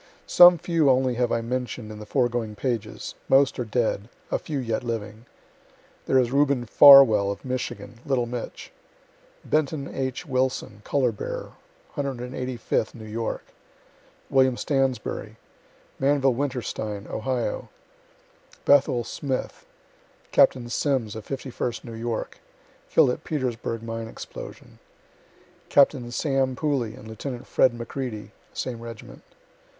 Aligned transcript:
Some 0.25 0.57
few 0.57 0.89
only 0.89 1.13
have 1.13 1.31
I 1.31 1.41
mention'd 1.41 1.91
in 1.91 1.99
the 1.99 2.07
foregoing 2.07 2.55
pages 2.55 3.13
most 3.29 3.59
are 3.59 3.63
dead 3.63 4.09
a 4.31 4.39
few 4.39 4.57
yet 4.57 4.83
living. 4.83 5.27
There 6.07 6.17
is 6.17 6.31
Reuben 6.31 6.65
Farwell, 6.65 7.29
of 7.29 7.45
Michigan, 7.45 7.99
(little 8.03 8.25
"Mitch;") 8.25 8.71
Benton 9.45 9.87
H. 9.87 10.25
Wilson, 10.25 10.81
color 10.83 11.11
bearer, 11.11 11.51
185th 11.97 12.95
New 12.95 13.05
York; 13.05 13.43
Wm. 14.31 14.55
Stansberry; 14.57 15.35
Manvill 15.99 16.33
Winterstein, 16.33 17.05
Ohio; 17.07 17.69
Bethuel 18.65 19.03
Smith; 19.03 19.67
Capt. 20.31 20.57
Simms, 20.71 21.15
of 21.15 21.27
51st 21.27 21.83
New 21.83 21.93
York, 21.93 22.39
(kill'd 22.89 23.11
at 23.11 23.23
Petersburgh 23.23 23.83
mine 23.83 24.07
explosion,) 24.07 24.79
Capt. 25.69 25.93
Sam. 26.11 26.55
Pooley 26.55 26.95
and 26.95 27.07
Lieut. 27.07 27.45
Fred. 27.45 27.73
McReady, 27.77 28.31
same 28.51 28.81
reg't. 28.81 29.21